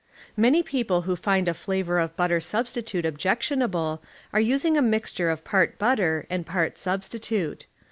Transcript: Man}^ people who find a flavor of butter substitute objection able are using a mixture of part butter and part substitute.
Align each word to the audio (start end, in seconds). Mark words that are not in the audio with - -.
Man}^ 0.35 0.65
people 0.65 1.03
who 1.03 1.15
find 1.15 1.47
a 1.47 1.53
flavor 1.53 1.99
of 1.99 2.17
butter 2.17 2.39
substitute 2.39 3.05
objection 3.05 3.61
able 3.61 4.01
are 4.33 4.39
using 4.41 4.75
a 4.75 4.81
mixture 4.81 5.29
of 5.29 5.43
part 5.43 5.77
butter 5.77 6.25
and 6.27 6.43
part 6.43 6.79
substitute. 6.79 7.67